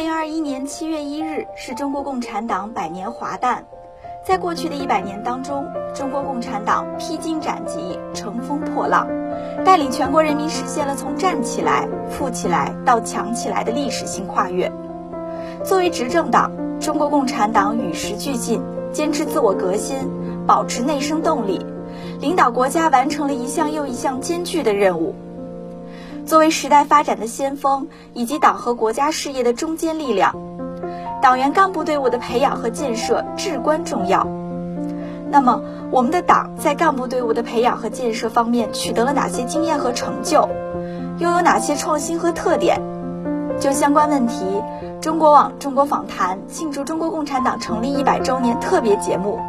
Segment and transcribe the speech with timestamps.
[0.00, 3.66] 零二一年七月一日是中国共产党百年华诞。
[4.24, 9.06] 在过去的一百年当中，中国共产党披荆斩棘、乘风破浪，
[9.62, 14.72] 带领全国人民实现了从站起来、富起来到强起来的历史性跨越。
[15.66, 18.62] 作为执政党，中国共产党与时俱进，
[18.94, 19.98] 坚持自我革新，
[20.46, 21.60] 保持内生动力，
[22.22, 25.14] 领导国家完成了一项又一项艰巨的任务。
[26.30, 30.32] 作为时代发展的先锋，以及党和国家事业的中坚力量。
[31.20, 34.24] 党员干部队伍的培养和建设至关重要。
[35.28, 40.48] 那么，我们的党在干部队伍的培养和建设方面取得了哪些经验和成就？
[41.18, 42.80] 又有哪些创新和特点？
[43.58, 44.62] 就相关问题，
[45.00, 49.40] 中国网、中国访谈庆祝中国共产党成立一百周年特别节目，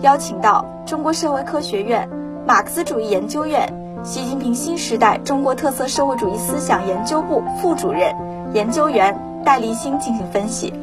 [0.00, 2.10] 邀请到中国社会科学院
[2.44, 3.72] 马克思主义研究院
[4.04, 8.14] 习近平新时代中国特色社会主义思想研究部副主任
[8.52, 10.74] 研究员戴立新进行分析。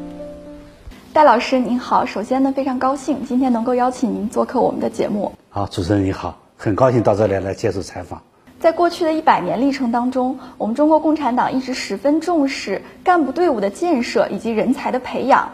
[1.12, 5.32] 戴老师您好，首先呢非常高兴今天能够邀请您做客我们的节目。
[5.50, 8.20] 好，主持人你好，很高兴到这里来接受采访。
[8.58, 15.52] 在过去的一百年历程当中，我们中国共产党一直十分重视干部队伍的建设以及人才的培养，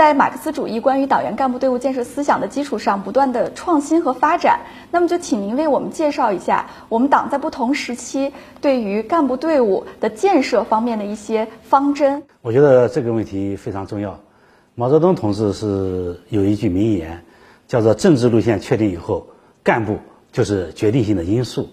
[0.00, 4.60] 在马克思主义关于党员干部队伍建设思想的基础上，不断的创新和发展。
[4.90, 12.22] 那么就请您为我们介绍一下我们党在不同时期对于干部队伍的建设方面的一些方针。
[12.40, 14.18] 我觉得这个问题非常重要。
[14.74, 17.22] 毛泽东同志是有一句名言，
[17.68, 19.26] 叫做“政治路线确定以后，
[19.62, 19.98] 干部
[20.32, 21.68] 就是决定性的因素”。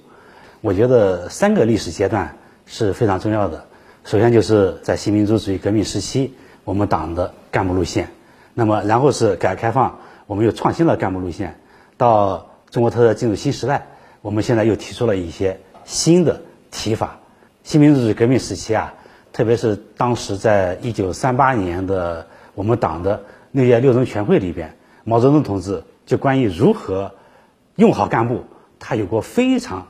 [0.59, 3.63] 我觉得三个历史阶段是非常重要的。
[4.03, 6.33] 首先就是在新民主主义革命时期，
[6.65, 8.05] 我们党的干部路线；
[8.57, 11.51] 那么然后是改革开放，我们又创新了干部路线；
[11.95, 13.85] 到中国特色进入新时代，
[14.23, 16.41] 我们现在又提出了一些新的
[16.71, 17.19] 提法。
[17.63, 18.95] 新民主主义革命时期啊，
[19.31, 22.25] 特别是当时在一九三八年的。
[22.55, 27.13] 我们党的六届六中全会里边，毛泽东同志就关于如何
[27.75, 28.45] 用好干部，
[28.79, 29.85] 他有过非常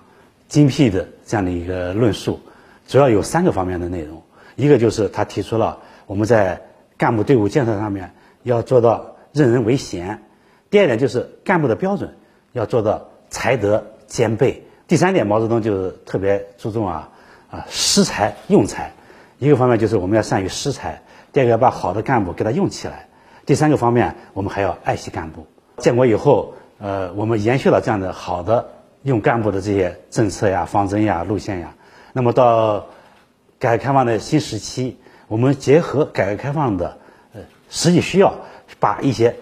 [0.50, 2.42] 精辟的这样的一个论述，
[2.86, 4.22] 主要有三个方面的内容。
[4.58, 6.62] 一个就是他提出了我们在
[6.98, 8.12] 干部队伍建设上面
[8.48, 10.20] 要做到任人唯贤；
[10.70, 12.16] 第二点就是干部的标准
[12.54, 17.10] 要做到才德兼备；第三点，毛泽东就是特别注重啊
[17.52, 18.94] 啊识才用才。
[19.38, 21.02] 一个方面就是我们要善于识才。
[21.34, 23.10] 第二个要把好的干部给他用起来，
[23.46, 25.46] 第三个方面我们还要爱惜干部。
[25.78, 28.70] 建国以后，呃，我们延续了这样的好的
[29.04, 31.76] 用干部的这些政策呀、方针呀、路线呀。
[32.14, 32.88] 那么到
[33.60, 34.98] 改革开放的新时期，
[35.28, 36.98] 我们结合改革开放的
[37.70, 38.36] 实际需要，
[38.80, 39.36] 把一些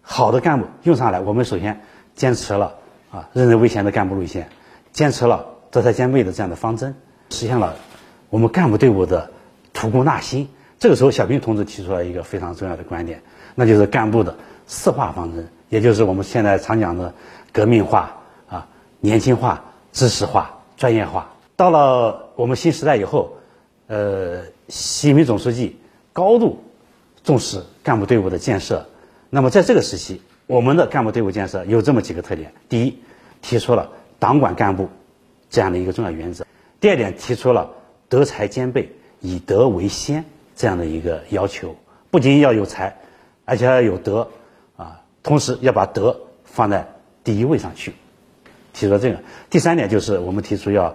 [0.00, 1.20] 好的干部用上来。
[1.20, 1.80] 我们首先
[2.14, 2.74] 坚持了
[3.10, 4.48] 啊任人唯贤的干部路线，
[4.92, 6.94] 坚持了德才兼备的这样的方针，
[7.30, 7.76] 实现了
[8.30, 9.30] 我们干部队伍的
[9.72, 10.48] 吐故纳新。
[10.78, 13.22] 这个时候，小平同志提出了一个非常重要的观点，
[13.54, 17.14] 那就是干部的四化方针，也就是我们现在常讲的
[17.52, 18.16] 革命化
[18.48, 18.66] 啊、
[18.98, 19.62] 年轻化、
[19.92, 21.30] 知识化、专业化。
[21.54, 23.34] 到了我们新时代以后，
[23.86, 25.78] 呃，习近平总书记
[26.12, 26.64] 高度
[27.24, 28.86] 重视干部队伍的建设。
[29.30, 32.98] 那么在这个时期，我们的干部队伍建设有这么几个特点：第一，
[33.40, 34.88] 提出了党管干部
[35.50, 36.44] 这样的一个重要原则；
[36.80, 37.70] 第二点，提出了
[38.08, 40.24] 德才兼备，以德为先。
[40.54, 41.74] 这样的一个要求，
[42.10, 42.98] 不仅要有才，
[43.46, 44.28] 而且要有德，
[44.76, 46.86] 啊，同时要把德放在
[47.24, 47.94] 第一位上去。
[48.74, 49.18] 提出了这个，
[49.48, 50.94] 第三点就是我们提出要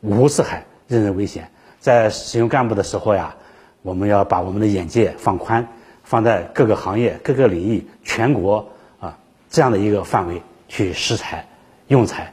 [0.00, 1.50] 五湖四海，任人唯贤。
[1.80, 3.36] 在使用干部的时候呀，
[3.84, 5.68] 我们要把我们的眼界放宽，
[6.02, 8.66] 放在各个行业、各个领域、全国
[8.98, 9.18] 啊
[9.50, 11.46] 这样的一个范围去识才、
[11.86, 12.32] 用才。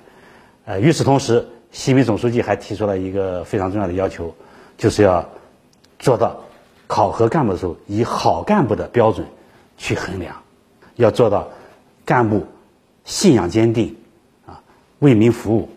[0.66, 4.34] 呃，与此同时，习近平总书记还提出了一个非常重要的要求，
[4.78, 5.30] 就是要。
[6.04, 6.42] 做到
[6.88, 9.28] 考核干部的时候，以好干部的标准
[9.78, 10.34] 去衡量；
[10.96, 11.50] 要做到
[12.06, 12.48] 干部
[13.06, 13.96] 信仰坚定，
[14.48, 14.64] 啊，
[14.98, 15.70] 为民服务，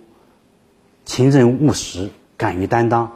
[1.04, 2.08] 勤政务实，
[2.38, 3.12] 敢于担当，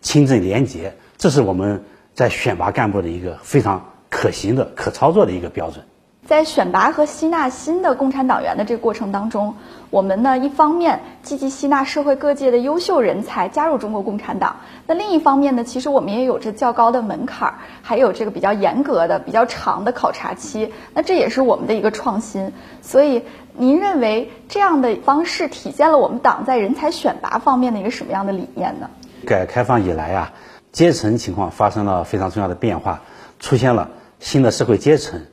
[0.00, 0.94] 清正廉洁。
[1.18, 1.84] 这是我们
[2.14, 5.84] 在选拔干部的一个非常可行的、可操作的一个标准。
[6.26, 9.54] 在选拔和吸纳新的共产党员的这个过程当中，
[9.90, 14.56] 我们呢一方面积极吸纳社会各界的优秀人才加入中国共产党，
[14.88, 20.72] 那另一方面呢，其实我们也有着较高的门槛，还有这个比较严格的、比较长的考察期。
[20.94, 22.52] 那这也是我们的一个创新。
[22.82, 23.22] 所以，
[23.54, 28.90] 您认为这样的方式体现了我们党在人才选拔方面的一个什么样的理念呢？
[29.24, 30.32] 改革开放以来啊，
[30.76, 33.00] 阶层情况发生了非常重要的变化，
[33.40, 35.24] 出现了新的社会阶层。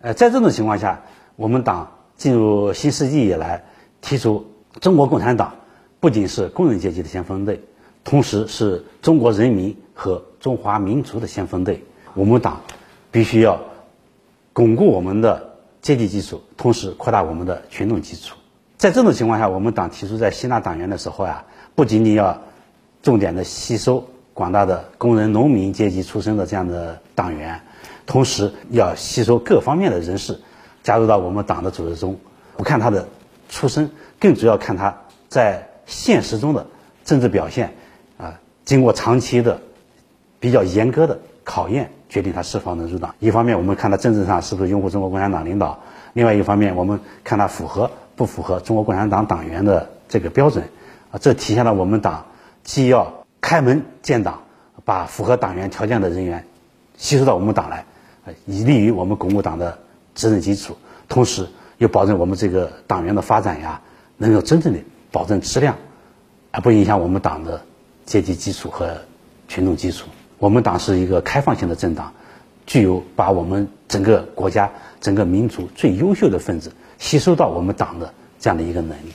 [0.00, 1.02] 呃，在这种情况下，
[1.36, 3.62] 我们党进入新世纪以来，
[4.00, 5.56] 提出中国共产党
[6.00, 7.62] 不仅是工人阶级的先锋队，
[8.04, 11.84] 同时是中国人民和中华民族的先锋队。
[12.14, 12.62] 我们党
[13.10, 13.60] 必须要
[14.54, 18.34] 巩固我们的阶级基础，同时扩大我们的群众基础。
[18.78, 21.44] 在这种情况下，我们党提出在吸纳党员的时候呀，
[21.74, 22.40] 不仅仅要
[23.02, 27.60] 重点的吸收广大的工人、农民阶级出身的这样的党员，
[28.06, 30.40] 同时要吸收各方面的人士
[30.82, 32.18] 加入到我们党的组织中。
[32.56, 33.08] 不看他的
[33.48, 34.96] 出身，更主要看他
[35.28, 36.66] 在现实中的
[37.04, 37.74] 政治表现。
[38.18, 39.60] 啊，经过长期的
[40.38, 43.14] 比较严格的考验，决定他是否能入党。
[43.18, 45.78] 一方面，我们看他政治上是不是拥护中国共产党领导；
[46.12, 47.90] 另外一方面，我们看他符合。
[48.16, 50.62] 不符合中国共产党党员的这个标准，
[51.10, 52.26] 啊，这体现了我们党
[52.62, 54.42] 既要开门建党，
[54.84, 56.44] 把符合党员条件的人员
[56.96, 57.84] 吸收到我们党来，
[58.24, 59.78] 呃以利于我们巩固党的
[60.14, 60.76] 执政基础，
[61.08, 61.48] 同时
[61.78, 63.80] 又保证我们这个党员的发展呀，
[64.16, 64.78] 能够真正的
[65.10, 65.76] 保证质量，
[66.50, 67.62] 而不影响我们党的
[68.04, 68.96] 阶级基础和
[69.48, 70.06] 群众基础。
[70.38, 72.12] 我们党是一个开放性的政党，
[72.66, 74.70] 具有把我们整个国家、
[75.00, 76.72] 整个民族最优秀的分子。
[76.98, 79.12] 吸收到我们党的这样的一个能力，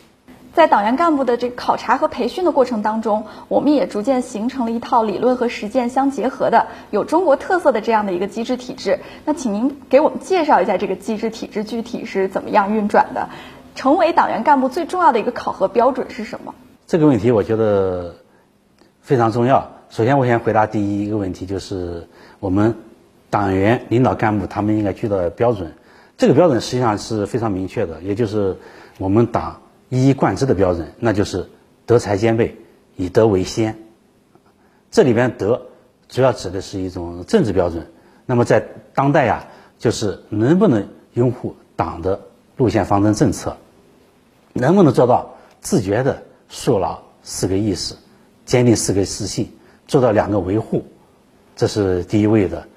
[0.55, 8.99] 在党员干部的这个考察和培训的过程当中，我们也逐渐形成了一套理论和实践相结合的有中国特色的这样的一个机制体制。
[9.25, 13.27] 那请您给我们介绍一下这个机制体制具体是怎么样运转的？
[13.75, 16.55] 成为党员干部最重要的一个考核标准是什么？
[16.87, 18.15] 这个问题我觉得
[19.01, 19.71] 非常重要。
[19.89, 22.07] 首先，我先回答第一个问题，就是
[22.39, 22.75] 我们
[23.29, 25.73] 党员领导干部他们应该具的标准。
[26.17, 28.55] 这个标准实际上是非常明确的，也就是
[28.97, 29.59] 我们党
[29.89, 31.49] 一以贯之的标准，那就是
[31.85, 32.57] 德才兼备，
[32.95, 33.77] 以德为先。
[34.91, 35.67] 这里边德
[36.07, 37.91] 主要指的是一种政治标准。
[38.25, 39.47] 那么在当代呀，
[39.77, 42.19] 就是能不能拥护党的
[42.57, 43.57] 路线方针政策，
[44.53, 47.95] 能不能做到自觉的树牢四个意识，
[48.45, 49.51] 坚定四个自信，
[49.87, 50.83] 做到两个维护，
[51.55, 52.67] 这是第一位的。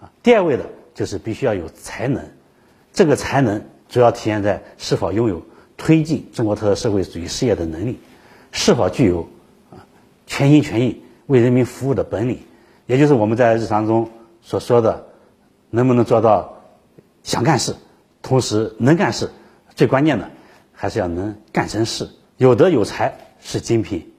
[0.00, 0.64] 啊，第二位的
[0.94, 2.24] 就是必须要有才能。
[2.92, 5.42] 这个才能主要体现在是否拥有
[5.78, 7.98] 推进中国特色社会主义事业的能力，
[8.52, 9.26] 是否具有
[9.70, 9.80] 啊
[10.26, 12.40] 全心全意为人民服务的本领，
[12.84, 14.10] 也就是我们在日常中
[14.42, 15.06] 所说的，
[15.70, 16.58] 能不能做到
[17.22, 17.74] 想干事，
[18.20, 19.30] 同时能干事，
[19.74, 20.28] 最关键的
[20.72, 22.10] 还是要能干成事。
[22.36, 24.12] 有德有才是精品，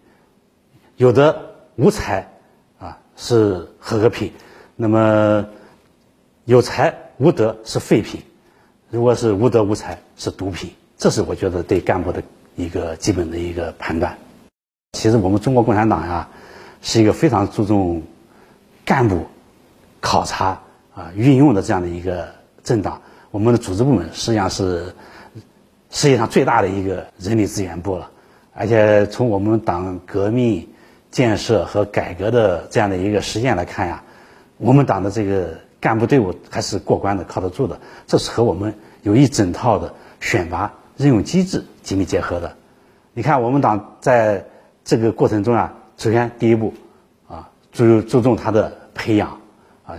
[0.98, 2.32] 有德无才
[2.80, 4.32] 啊是合格品，
[4.76, 5.46] 那么
[6.46, 8.22] 有才无德是废品。
[8.90, 12.22] 如果是无德无才是毒品，这是我觉得对干部的
[12.58, 14.18] 一个基本的一个判断。
[14.92, 16.28] 其实我们中国共产党呀，
[16.82, 18.04] 是一个非常注重
[18.84, 19.26] 干部
[20.02, 20.60] 考察
[20.94, 22.28] 啊运用的这样的一个
[22.66, 23.02] 政党。
[23.32, 24.94] 我们的组织部门实际上是
[25.90, 28.12] 世界上最大的一个人力资源部了，
[28.54, 30.68] 而且从我们党革命
[31.12, 34.04] 建设和改革的这样的一个实践来看呀，
[34.58, 35.58] 我们党的这个。
[35.82, 37.80] 干部队伍还是过关的，靠得住的。
[38.06, 42.58] 这是和我们有一整套的选拔任用机制紧密结合的。
[43.14, 44.46] 你看，我们党在
[44.84, 46.74] 这个过程中啊，首先第一步
[47.26, 49.40] 啊，注注重他的培养
[49.86, 49.96] 啊。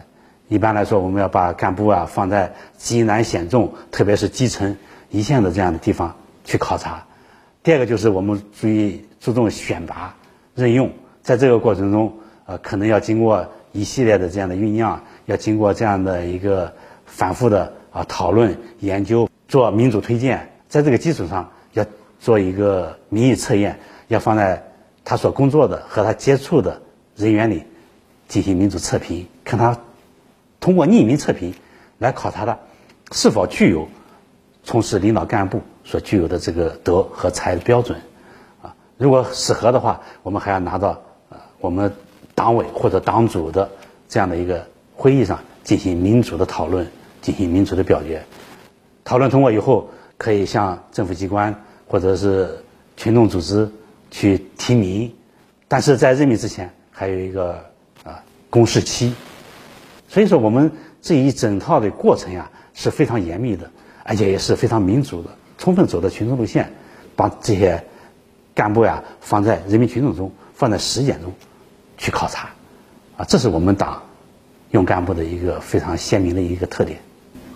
[0.48, 4.76] 一般来说，我们要把干部啊放在极难险重，特别是基层
[5.08, 6.14] 一线的这样的地方
[6.44, 7.06] 去考察。
[7.62, 10.14] 第二个就是我们注意注重选拔
[10.54, 12.12] 任用，在这个过程中，
[12.44, 15.00] 呃，可能要经过一系列的这样的酝酿。
[15.24, 16.74] 要经过这样的一个
[17.06, 21.84] 反复的啊讨论研究，做民主推荐，在这个基础上要
[22.18, 24.72] 做一个民意测验，要放在
[25.04, 26.80] 他所工作的和他接触的
[27.14, 27.64] 人员里
[28.28, 29.78] 进行民主测评，看他
[30.60, 31.52] 通过匿名测评
[31.98, 32.58] 来考察他
[33.12, 33.88] 是否具有
[34.64, 38.00] 从事领导干部所具有的这个德和才的标准
[38.62, 38.74] 啊。
[38.96, 41.92] 如果适合的话，我们还要拿到呃我们
[42.34, 43.68] 党委或者党组的
[44.08, 44.64] 这样的一个。
[45.00, 46.86] 会议上进行民主的讨论，
[47.22, 48.22] 进行民主的表决，
[49.02, 49.88] 讨论通过以后，
[50.20, 52.62] 可以向政府机关或者是
[52.94, 53.70] 群众组织
[54.10, 55.14] 去提名，
[55.66, 57.64] 但是在任命之前还有一个
[58.04, 59.14] 啊公示期，
[60.08, 63.70] 所以说我们这一整套的过程呀是非常严密的，
[64.04, 66.70] 而且也是非常民主的，充分走的群众路线，
[67.16, 67.82] 把这些
[68.54, 71.32] 干部呀放在人民群众中，放在实践中
[71.96, 72.50] 去考察，
[73.16, 74.02] 啊，这是我们党。
[74.72, 77.00] 用干部的一个非常鲜明的一个特点，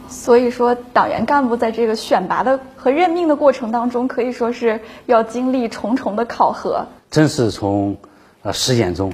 [0.08, 6.86] 所以说党员干部在这个选拔的和任命的过程当中，可以说是要经历重重的考核。
[7.10, 7.96] 真是从
[8.42, 9.12] 呃实践中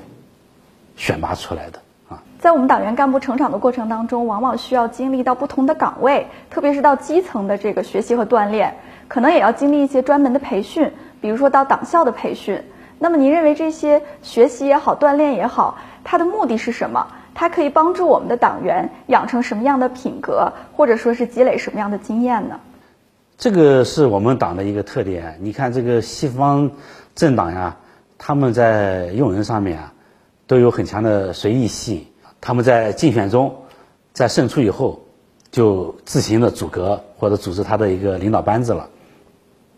[0.97, 1.79] 选拔出来的
[2.09, 2.23] 啊！
[2.39, 8.77] 在我们党员干部成长的过程当中，往往需要经历到不同的岗位，特别是到基层的这个学习和锻炼，
[9.09, 12.63] 可能也要经历一些专门的培训，比如说到党校的培训。
[12.99, 15.79] 那么您认为这些学习也好，锻炼也好？
[16.05, 17.07] 它的目的是什么？
[17.35, 22.61] 它可以帮助我们的党员养成什么样的品格，或者说是积累什么样的经验呢？
[23.39, 25.39] 这个是我们党的一个特点。
[25.41, 26.71] 你看，这个西方
[27.15, 27.77] 政党呀，
[28.19, 29.93] 他们在用人上面啊，
[30.47, 32.07] 都有很强的随意性。
[32.41, 33.63] 他们在竞选中，
[34.13, 35.01] 在胜出以后，
[35.51, 38.91] 就自行的组阁或者组织他的一个领导班子了。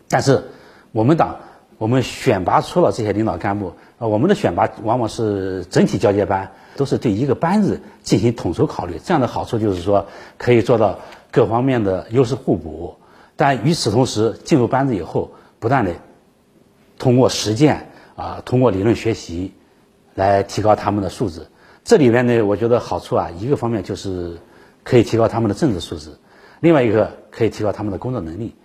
[0.09, 0.43] 但是，
[0.91, 1.37] 我们党，
[1.83, 9.01] 我们选拔出了这些领导干部，呃，我们的选拔往往是整体交接班，都是对一个班子进行统筹考虑。
[9.03, 10.99] 这样的好处就是说，可以做到
[11.29, 12.95] 各方面的优势互补。
[13.35, 15.95] 但与此同时，进入班子以后，不断的
[16.97, 19.51] 通过实践啊，通过理论学习，
[20.15, 21.47] 来提高他们的素质。
[21.83, 24.37] 这里面呢，我觉得好处啊，一个方面就是
[24.85, 26.11] 可以提高他们的政治素质，
[26.61, 28.55] 另外一个可以提高他们的工作能力。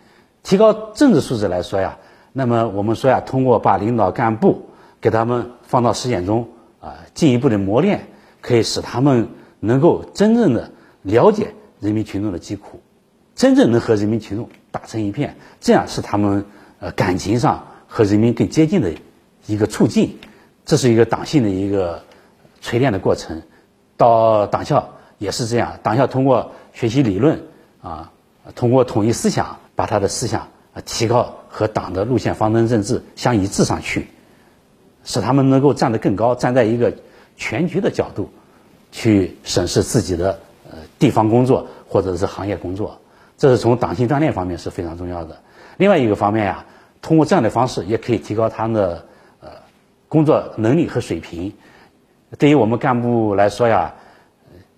[0.45, 1.99] 提高政治素质来说呀，
[2.33, 4.69] 那么我们说呀，通过把领导干部
[5.01, 6.49] 给他们放到实践中
[6.81, 8.07] 啊，进一步的磨练，
[8.41, 9.29] 可以使他们
[9.61, 10.71] 能够真正的
[11.03, 12.81] 了解人民群众的疾苦。
[13.35, 16.45] 真正能和人民群众打成一片，这样是他们
[16.81, 18.93] 呃感情上和人民更接近的
[19.47, 20.19] 一个促进。
[20.65, 22.03] 这是一个党性的一个
[22.61, 23.41] 锤炼的过程。
[23.97, 27.41] 到党校也是这样，党校通过学习理论
[27.81, 28.13] 啊，
[28.55, 34.07] 通过统一思想，把他的思想啊提高和党的路线、方针、政治相一致上去，
[35.03, 36.95] 使他们能够站得更高，站在一个
[37.37, 38.31] 全局的角度
[38.93, 40.39] 去审视自己的
[40.71, 43.01] 呃地方工作或者是行业工作。
[43.37, 45.37] 这是从党性锻炼方面是非常重要的。
[45.79, 46.65] 另外一个方面呀，
[47.03, 49.05] 通过这样的方式也可以提高他们的
[49.41, 49.49] 呃
[50.07, 51.53] 工作能力和水平。
[52.39, 53.95] 对于我们干部来说呀，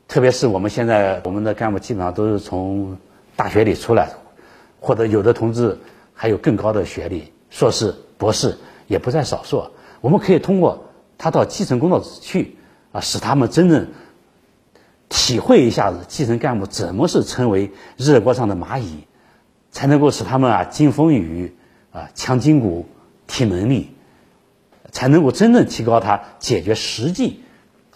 [0.08, 2.96] 特别是我们现在我们的干部基本上都是从
[3.37, 4.08] 大学里出来，
[4.80, 5.76] 或者有的同志
[6.20, 8.58] 还有更高的学历，硕士、博士
[8.88, 9.70] 也不在少数。
[10.02, 10.84] 我们可以通过
[11.16, 12.58] 他到基层工作去
[12.92, 13.88] 啊，使他们真正。
[15.08, 19.06] 体会一下子基层干部怎么是成为热锅上的蚂蚁，
[19.70, 21.56] 才能够使他们啊经风雨
[21.90, 22.86] 啊强筋骨
[23.26, 23.88] 体能力，
[24.92, 27.40] 才能够真正提高他解决实际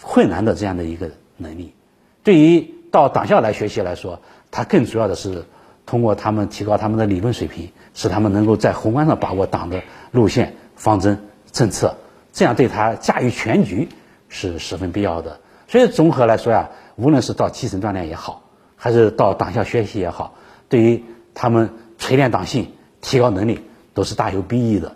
[0.00, 1.74] 困难的这样的一个能力。
[2.22, 5.44] 对于到党校来学习来说，他更主要的是
[5.86, 11.18] 通过他们提高他们的理论水平，使他们能够在宏观上把握党的路线、方针、
[11.52, 11.96] 政策，
[12.32, 13.88] 这样对他驾驭全局
[14.28, 15.40] 是十分必要的。
[15.68, 16.70] 所以综合来说呀。
[16.96, 18.44] 无论是到基层锻炼也好，
[18.76, 20.34] 还是到党校学习也好，
[20.68, 21.02] 对于
[21.34, 23.62] 他们锤炼党性、提高能力
[23.94, 24.94] 都是大有裨益的。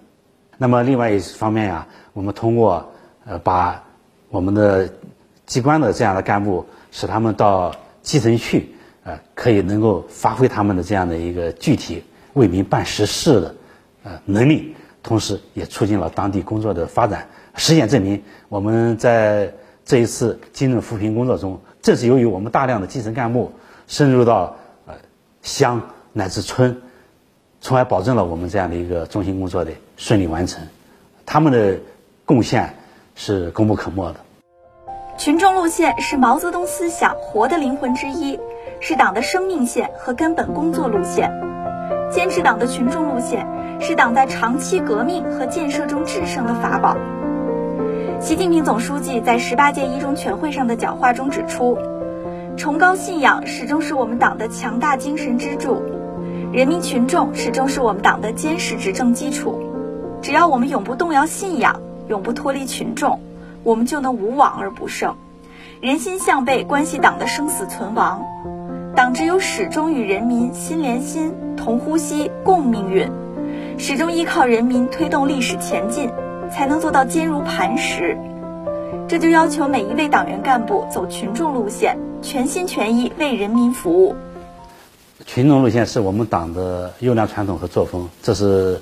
[0.59, 2.93] 那么另外一方面呀，我们通过
[3.27, 3.83] 呃把
[4.29, 4.91] 我们的
[5.45, 8.77] 机关的这样的干部，使他们到基层去，
[9.09, 12.03] 呃，可以能够发挥他们的这样的一个具体
[12.35, 13.55] 为民办实事的
[14.03, 17.27] 呃能力，同时也促进了当地工作的发展。
[17.57, 19.55] 实践证明，我们在
[19.87, 21.59] 这一次精准扶贫工作中。
[21.81, 23.51] 正是由于我们大量的基层干部
[23.87, 24.95] 深入到呃
[25.41, 25.81] 乡
[26.13, 26.83] 乃至村，
[27.63, 30.63] 从而保证了我们这样的一个中心工作的顺利完成，
[31.25, 31.79] 他们的
[32.27, 32.75] 贡献
[33.15, 34.21] 是功不可没的。
[35.19, 38.39] 群众路线是毛泽东思想活的灵魂之一，
[38.79, 41.29] 是党的生命线和根本工作路线。
[42.09, 43.45] 坚持党的群众路线，
[43.81, 46.97] 是党在长期革命和建设中制胜的法宝。
[48.21, 51.77] 习近平总书记在十八届一中全会上的讲话中指出，
[52.57, 55.83] 崇高信仰始终是我们党的强大精神支柱，
[56.53, 59.61] 人民群众始终是我们党的坚实执政基础。
[60.23, 63.19] 只要我们永不动摇信仰，永不脱离群众，
[63.65, 65.17] 我们就能无往而不胜。
[65.81, 68.25] 人心向背，关系党的生死存亡。
[68.95, 73.11] 党只有始终与人民心连心、同呼吸、共命运，
[73.79, 76.11] 始终依靠人民推动历史前进。
[76.51, 78.17] 才能做到坚如磐石，
[79.07, 84.17] 这就要求每一位党员干部走群众路线，全心全意为人民服务。
[85.27, 88.81] 群众路线是我们党的优良传统和作风，这是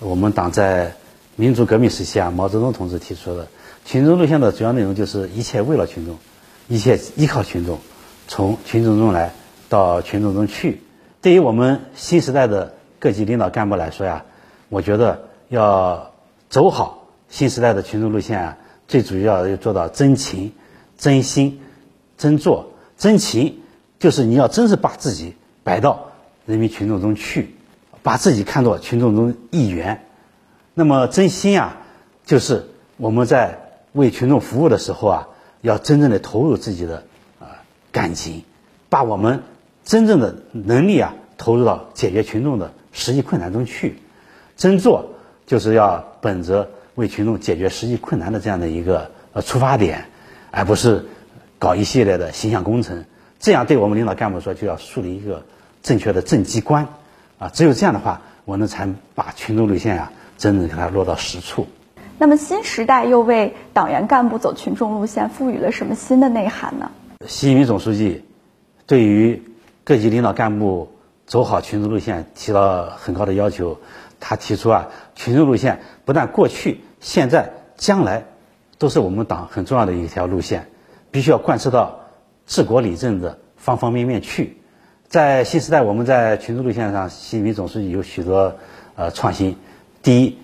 [0.00, 0.94] 我们党在
[1.36, 3.46] 民主革命时期啊，毛泽东同志提出的。
[3.84, 6.18] 群众路线的主要内容就是一切为了群众，
[6.68, 7.78] 一切依靠群众，
[8.28, 9.32] 从群众中来
[9.68, 10.82] 到群众中去。
[11.20, 14.24] 对于我们新时代的各级领导干部来说呀，
[14.68, 16.12] 我觉得要
[16.48, 17.08] 走好。
[17.28, 20.52] 新时代的群众路线啊，最主要要做到真情、
[20.98, 21.60] 真心、
[22.18, 22.72] 真做。
[22.98, 23.60] 真情
[23.98, 25.34] 就是你要真是把自己
[25.64, 26.10] 摆到
[26.44, 27.54] 人民群众中去，
[28.02, 30.04] 把自己看作群众中一员。
[30.74, 31.78] 那么真心啊，
[32.26, 33.61] 就是我们在
[33.92, 35.28] 为群众服务的时候啊，
[35.60, 37.04] 要真正的投入自己的
[37.40, 38.42] 啊感情，
[38.88, 39.42] 把我们
[39.84, 43.98] 真正的能力啊投入到解决群众的实际困难中去。
[44.56, 45.10] 真做
[45.46, 46.68] 就是要本着。
[46.94, 50.08] 为群众解决实际困难的这样的一个呃出发点，
[50.50, 51.06] 而不是
[51.58, 53.06] 搞一系列的形象工程。
[53.40, 55.42] 这样对我们领导干部说，就要树立一个
[55.82, 56.88] 正确的政绩观
[57.38, 57.48] 啊！
[57.48, 61.66] 只有这样的话，我们才把群众路线啊真正给它落到实处。
[62.22, 66.88] 那么新时代又为党员干部走群众路线赋予了什么新的内涵呢？
[67.26, 68.22] 习近平总书记
[68.86, 69.42] 对于
[69.82, 70.92] 各级领导干部
[71.26, 73.76] 走好群众路线提了很高的要求。
[74.20, 74.86] 他提出啊，
[75.16, 78.24] 群众路线不但过去、现在、将来
[78.78, 80.68] 都是我们党很重要的一条路线，
[81.10, 82.02] 必须要贯彻到
[82.46, 84.58] 治国理政的方方面面去。
[85.08, 88.54] 在新时代，我们在群众路线上，习近平总书记有许多
[88.94, 89.56] 呃创新。
[90.04, 90.38] 第一，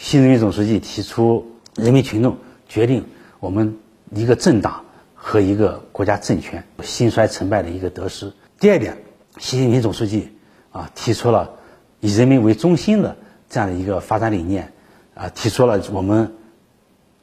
[0.00, 2.38] 习近平总书记提出人民群众
[2.70, 3.04] 决定
[3.38, 3.76] 我们
[4.10, 8.32] 一个政党和一个国家政权兴衰成败的一个得失。
[8.58, 8.96] 第二点，
[9.36, 10.32] 习近平总书记
[10.72, 11.50] 啊提出了。
[12.00, 13.18] 以人民为中心的
[13.50, 14.72] 这样的一个发展理念，
[15.14, 16.32] 啊，提出了我们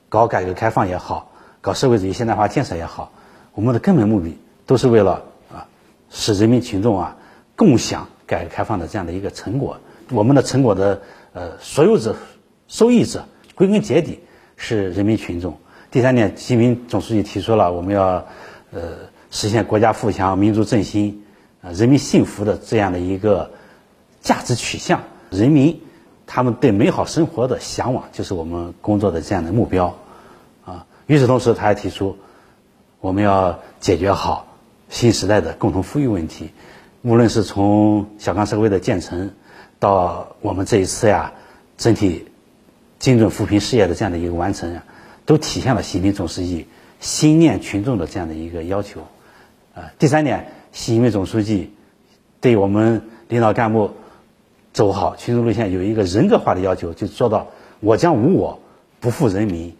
[0.07, 1.31] 搞改革开放也好，
[1.61, 3.11] 搞社会主义现代化建设也好，
[3.55, 5.67] 我们的根本目的都是为了啊，
[6.11, 7.17] 使人民群众啊
[7.55, 9.79] 共享改革开放的这样的一个成果。
[10.11, 11.01] 我们的成果的
[11.33, 12.15] 呃所有者、
[12.67, 14.19] 受益者，归根结底
[14.55, 15.57] 是人民群众。
[15.91, 18.25] 第三点，习近平总书记提出了我们要
[18.71, 18.97] 呃
[19.31, 21.23] 实现国家富强、民族振兴、
[21.61, 23.51] 啊人民幸福的这样的一个。
[24.19, 25.79] 价值取向，人民
[26.25, 29.95] 他们对美好生活的向往，就是我们工作的这样的目标，
[30.65, 30.85] 啊。
[31.05, 32.17] 与此同时，他还提出，
[32.99, 34.57] 我们要解决好
[34.89, 36.49] 新时代的共同富裕问题。
[37.03, 39.31] 无论是从小康社会的建成，
[39.79, 41.31] 到我们这一次呀，
[41.77, 42.25] 整体
[42.99, 44.83] 精准扶贫事业的这样的一个完成呀，
[45.25, 46.67] 都体现了习近平总书记
[46.99, 49.01] 心念群众的这样的一个要求。
[49.75, 51.73] 啊，第三点，习近平总书记
[52.41, 53.91] 对我们领导干部。
[54.73, 57.47] 走好群众路线有一个人格化的要求，就做到
[57.79, 58.59] 我将无我，
[58.99, 59.75] 不负人民，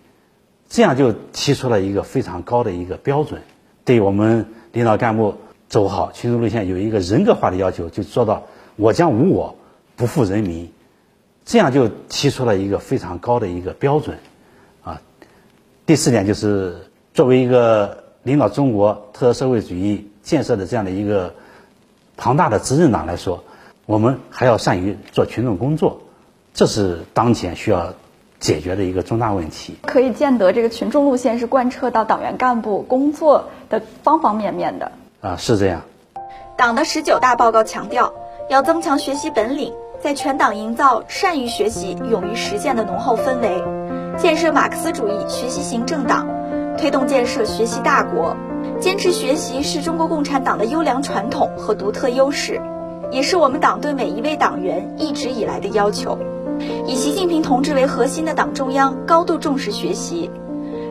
[0.69, 3.43] 这样就提出了一个非常高的一个标准。
[3.85, 5.35] 对我们领导干部
[5.69, 9.55] 走好群众路线有一个人格化的要求，就做到我将无我，
[9.95, 10.71] 不负人民，
[11.47, 14.19] 这样就提出了一个非常高的一个标准。
[14.83, 15.01] 啊，
[15.85, 21.33] 第四点就是作为一个领导中国特色社会主义建设的这样的一个
[22.17, 23.43] 庞大的执政党来说。
[23.85, 26.01] 我们还要善于做群众工作，
[26.53, 27.93] 这是当前需要
[28.37, 29.77] 解决的一个重大问题。
[29.83, 34.91] 可以见得，这个群众路线是贯彻到党员干部工作的方方面面的。
[35.21, 35.83] 啊，是这样。
[36.57, 38.11] 党的十九大报告强调，
[38.49, 43.63] 要增强学习本领，在全党营造善于学习、勇于实践的浓厚氛围，
[44.17, 46.27] 建设马克思主义学习型政党，
[46.77, 48.35] 推动建设学习大国。
[48.79, 52.61] 坚持学习是中国共产党的优良传统和独特优势。
[53.09, 56.17] 也是我们党对每一位党员一直以来的要求。
[56.85, 60.29] 以习近平同志为核心的党中央高度重视学习，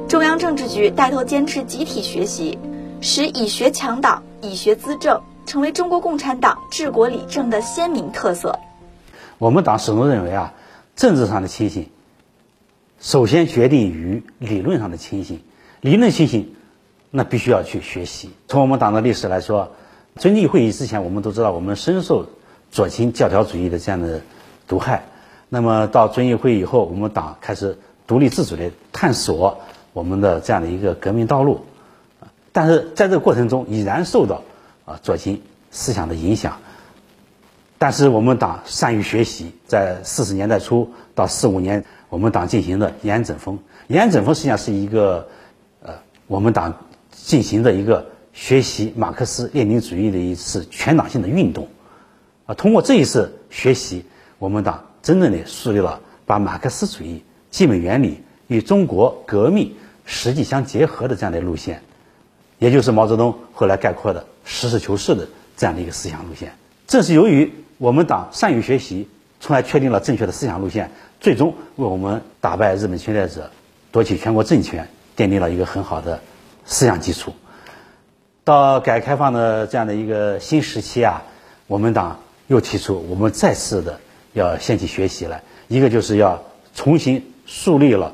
[0.09, 2.59] 中央政治局带头坚持集体学习，
[3.01, 8.59] 使以学强党、以学资政成为中国共产党治国理政的鲜明特色。
[9.39, 10.55] 我们党始终认为啊，
[10.95, 11.89] 政治上的清醒，
[13.01, 15.41] 首先决定于理论上的清醒。
[15.81, 16.55] 理论清醒，
[17.11, 18.31] 那必须要去学习。
[18.49, 19.73] 从我们党的历史来说。
[20.19, 22.27] 遵义会议之前，我们都知道我们深受
[22.71, 24.23] 左倾教条主义的这样的
[24.67, 25.05] 毒害。
[25.51, 29.61] 那么到遵义会议以后，我们党开始独立自主的探索
[29.93, 31.67] 我们的这样的一个革命道路。
[32.51, 34.41] 但是在这个过程中，已然受到
[34.87, 36.61] 啊左倾思想的影响。
[37.79, 43.59] 但是我们党善于学习，在四十年代初到四五年，我们党进行的延安整风。
[43.89, 45.29] 延安整风实际上是一个
[45.83, 45.95] 呃
[46.27, 46.75] 我们党
[47.11, 48.07] 进行的一个。
[48.37, 51.69] 学习马克思列宁主义的一次全党性的运动，
[52.45, 54.05] 啊，通过这一次学习，
[54.39, 61.81] 我们党真正的树立了把马克思主义基本原理与中国革命实际相结合的这样的路线，
[62.59, 66.53] 也就是毛泽东后来概括的实事求是的这样的一个思想路线。
[66.87, 69.09] 正是由于我们党善于学习，
[69.41, 73.51] 从而确定了正确的思想路线，最终为我们打败日本侵略者、
[73.91, 76.21] 夺取全国政权奠定了一个很好的
[76.65, 77.33] 思想基础。
[78.45, 81.25] 到改革开放的这样的一个新时期啊，
[81.67, 83.99] 我们党又提出，我们再次的
[84.33, 86.45] 要掀起学习来，一个就是要
[86.75, 88.13] 重新树立了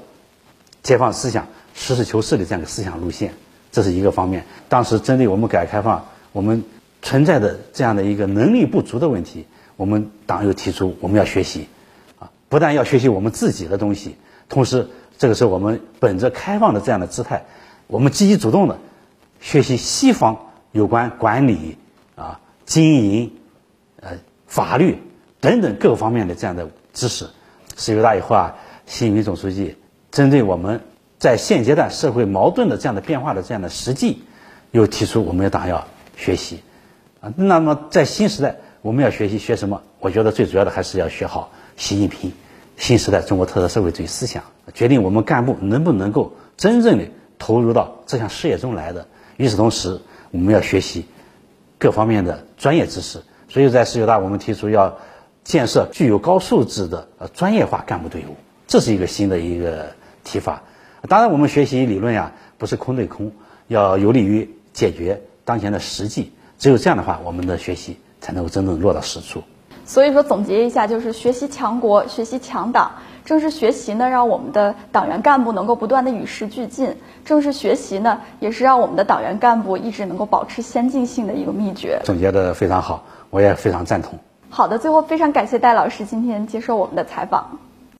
[0.82, 3.34] 解放思想、实事求是的这样的思想路线，
[3.70, 4.46] 这是一个方面。
[4.70, 6.64] 当时针对我们改革开放我们
[7.02, 11.66] 存在的这样的一个能力不足的问题，我们党又提出我们要学习，
[12.18, 14.16] 啊，不但要学习我们自己的东西，
[14.48, 14.88] 同时
[15.18, 17.44] 这个时候我们本着开放的这样的姿态，
[17.88, 18.78] 我们积极主动的。
[19.44, 21.76] 学习西方有关管理
[22.14, 23.32] 啊、经营、
[24.00, 24.12] 呃、
[24.46, 24.98] 法律
[25.40, 27.28] 等等各方面的这样的知识。
[27.76, 28.54] 十九大以后啊，
[28.86, 29.76] 习近平总书记
[30.12, 30.82] 针对我们
[31.18, 34.22] 在现阶段社会矛盾的这样的变化的这样的实际，
[34.70, 36.62] 又提出我们党要学习
[37.22, 37.32] 啊。
[37.36, 39.80] 那么在新时代，我们要学习学什么？
[40.00, 42.32] 我觉得最主要的还是要学好习近平
[42.76, 44.42] 新时代中国特色社会主义思想，
[44.74, 47.04] 决定我们干部能不能够真正的
[47.38, 49.06] 投入到这项事业中来的。
[49.38, 51.06] 与此同时，我们要学习
[51.78, 53.22] 各方面的专业知识。
[53.48, 54.98] 所以在十九大，我们提出要
[55.44, 59.92] 建设具有高素质的呃专业化干部队伍，这是一个新的一个
[60.24, 60.62] 提法。
[61.08, 63.32] 当然，我们学习理论呀，不是空对空，
[63.68, 66.32] 要有利于解决当前的实际。
[66.62, 69.42] 只有这样的话，我们的学习才能够真正落到实处。
[69.84, 72.92] 所以说，总结一下，就是学习强国，学习强党。
[73.24, 76.92] 正是学习呢，让我们的党员干部能够不断的与时俱进；
[77.24, 82.00] 正是学习呢，也是让我们的党员干部一直能够保持先进性的一个秘诀。
[82.04, 84.16] 总结的非常好，我也非常赞同。
[84.48, 87.58] 好的，最后非常感谢戴老师今天接受我们的采访。